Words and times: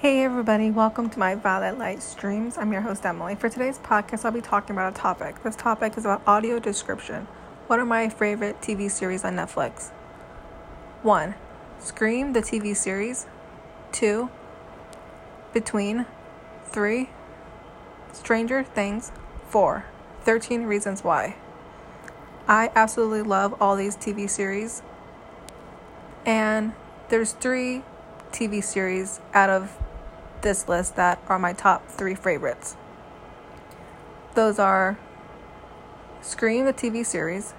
Hey 0.00 0.24
everybody, 0.24 0.70
welcome 0.70 1.10
to 1.10 1.18
my 1.18 1.34
Violet 1.34 1.76
Light 1.76 2.02
streams. 2.02 2.56
I'm 2.56 2.72
your 2.72 2.80
host 2.80 3.04
Emily. 3.04 3.34
For 3.34 3.50
today's 3.50 3.78
podcast, 3.78 4.24
I'll 4.24 4.30
be 4.32 4.40
talking 4.40 4.74
about 4.74 4.94
a 4.94 4.98
topic. 4.98 5.42
This 5.42 5.54
topic 5.54 5.98
is 5.98 6.06
about 6.06 6.22
audio 6.26 6.58
description. 6.58 7.26
What 7.66 7.78
are 7.78 7.84
my 7.84 8.08
favorite 8.08 8.62
TV 8.62 8.90
series 8.90 9.26
on 9.26 9.36
Netflix? 9.36 9.90
1. 11.02 11.34
Scream, 11.80 12.32
the 12.32 12.40
TV 12.40 12.74
series. 12.74 13.26
2. 13.92 14.30
Between. 15.52 16.06
3. 16.64 17.10
Stranger 18.14 18.64
Things. 18.64 19.12
4. 19.50 19.84
13 20.22 20.62
Reasons 20.62 21.04
Why. 21.04 21.36
I 22.48 22.70
absolutely 22.74 23.20
love 23.20 23.54
all 23.60 23.76
these 23.76 23.98
TV 23.98 24.30
series. 24.30 24.80
And 26.24 26.72
there's 27.10 27.32
three 27.32 27.82
TV 28.32 28.64
series 28.64 29.20
out 29.34 29.50
of 29.50 29.76
this 30.42 30.68
list 30.68 30.96
that 30.96 31.22
are 31.28 31.38
my 31.38 31.52
top 31.52 31.88
three 31.88 32.14
favorites. 32.14 32.76
Those 34.34 34.58
are 34.58 34.98
Scream, 36.22 36.66
the 36.66 36.72
TV 36.72 37.04
series, 37.04 37.54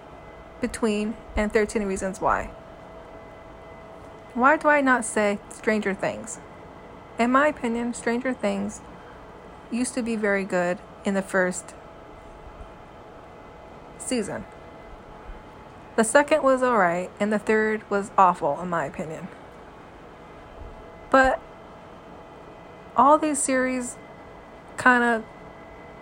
Between, 0.61 1.15
and 1.35 1.51
13 1.51 1.83
Reasons 1.83 2.21
Why. 2.21 2.51
Why 4.33 4.55
do 4.55 4.67
I 4.67 4.81
not 4.81 5.03
say 5.03 5.39
Stranger 5.49 5.93
Things? 5.93 6.39
In 7.19 7.31
my 7.31 7.47
opinion, 7.47 7.93
Stranger 7.93 8.33
Things 8.33 8.81
used 9.71 9.93
to 9.95 10.01
be 10.01 10.15
very 10.15 10.45
good 10.45 10.77
in 11.03 11.13
the 11.13 11.21
first 11.21 11.73
season. 13.97 14.45
The 15.95 16.03
second 16.03 16.43
was 16.43 16.63
alright, 16.63 17.11
and 17.19 17.33
the 17.33 17.39
third 17.39 17.89
was 17.89 18.11
awful, 18.17 18.59
in 18.61 18.69
my 18.69 18.85
opinion. 18.85 19.27
But 21.09 21.41
all 23.01 23.17
these 23.17 23.39
series 23.41 23.97
kind 24.77 25.03
of 25.03 25.23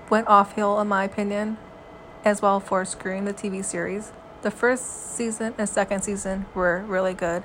went 0.10 0.28
off 0.28 0.56
hill 0.56 0.82
in 0.82 0.88
my 0.90 1.06
opinion 1.06 1.58
as 2.26 2.42
well 2.42 2.60
for 2.60 2.84
Scream 2.84 3.24
the 3.24 3.34
TV 3.34 3.64
series. 3.64 4.12
The 4.42 4.52
first 4.52 5.16
season 5.16 5.54
and 5.58 5.70
second 5.70 6.02
season 6.02 6.46
were 6.54 6.84
really 6.86 7.14
good. 7.14 7.44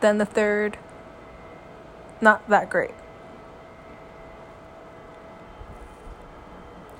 Then 0.00 0.18
the 0.18 0.26
third 0.26 0.76
not 2.20 2.46
that 2.50 2.68
great. 2.68 2.94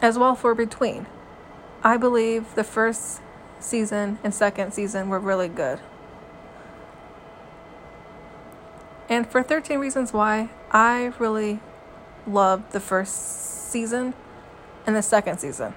As 0.01 0.19
well 0.19 0.35
for 0.35 0.55
Between. 0.55 1.07
I 1.83 1.99
believe 1.99 2.55
the 2.55 2.65
first 2.65 3.21
season 3.61 4.19
and 4.25 4.33
second 4.33 4.73
season 4.73 5.11
were 5.11 5.21
really 5.21 5.49
good. 5.49 5.81
And 9.09 9.27
for 9.27 9.43
13 9.43 9.79
Reasons 9.79 10.13
Why, 10.13 10.51
I 10.71 11.13
really 11.19 11.61
loved 12.27 12.73
the 12.73 12.81
first 12.81 13.71
season 13.71 14.15
and 14.87 14.97
the 14.97 15.03
second 15.03 15.39
season. 15.39 15.75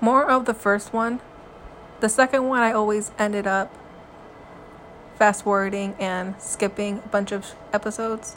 More 0.00 0.28
of 0.28 0.44
the 0.44 0.54
first 0.54 0.92
one. 0.92 1.20
The 2.00 2.08
second 2.08 2.46
one, 2.48 2.62
I 2.62 2.72
always 2.72 3.10
ended 3.18 3.46
up 3.46 3.74
fast 5.18 5.44
forwarding 5.44 5.94
and 5.98 6.34
skipping 6.40 6.98
a 7.04 7.08
bunch 7.08 7.32
of 7.32 7.54
episodes. 7.72 8.36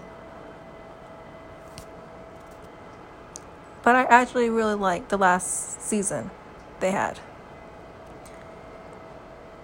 But 3.83 3.95
I 3.95 4.03
actually 4.03 4.49
really 4.49 4.75
liked 4.75 5.09
the 5.09 5.17
last 5.17 5.81
season 5.81 6.31
they 6.79 6.91
had. 6.91 7.19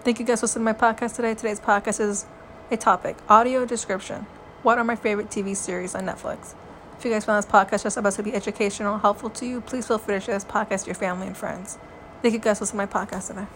Thank 0.03 0.19
you 0.19 0.25
guys 0.25 0.41
for 0.41 0.45
listening 0.45 0.65
to 0.65 0.73
my 0.73 0.77
podcast 0.77 1.15
today. 1.15 1.33
Today's 1.33 1.59
podcast 1.59 1.99
is 1.99 2.25
a 2.71 2.77
topic 2.77 3.17
audio 3.29 3.65
description. 3.65 4.25
What 4.63 4.77
are 4.77 4.83
my 4.83 4.95
favorite 4.95 5.29
TV 5.29 5.55
series 5.55 5.93
on 5.93 6.05
Netflix? 6.05 6.55
If 6.97 7.05
you 7.05 7.11
guys 7.11 7.25
found 7.25 7.43
this 7.43 7.51
podcast 7.51 7.83
just 7.83 7.97
about 7.97 8.13
to 8.13 8.23
be 8.23 8.33
educational, 8.33 8.97
helpful 8.97 9.29
to 9.31 9.45
you, 9.45 9.61
please 9.61 9.87
feel 9.87 9.97
free 9.97 10.15
to 10.15 10.19
share 10.19 10.35
this 10.35 10.45
podcast 10.45 10.81
to 10.81 10.87
your 10.87 10.95
family 10.95 11.27
and 11.27 11.37
friends. 11.37 11.77
Thank 12.21 12.33
you 12.33 12.39
guys 12.39 12.57
for 12.57 12.63
listening 12.63 12.87
to 12.87 12.95
my 12.95 13.05
podcast 13.05 13.27
today. 13.27 13.47